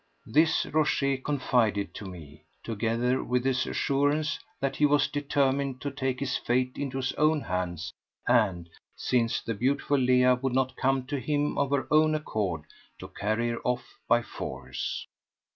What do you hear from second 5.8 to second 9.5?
to take his Fate into his own hands and, since